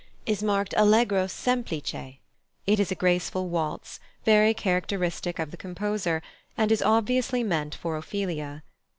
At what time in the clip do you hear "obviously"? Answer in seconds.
6.81-7.43